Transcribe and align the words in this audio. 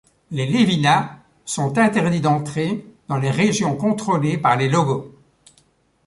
Les 0.31 0.47
Levina 0.47 1.19
sont 1.45 1.77
interdits 1.77 2.21
d'entrer 2.21 2.87
dans 3.07 3.17
les 3.19 3.29
régions 3.29 3.75
contrôlées 3.75 4.39
par 4.39 4.55
les 4.55 4.67
Logos. 4.67 5.15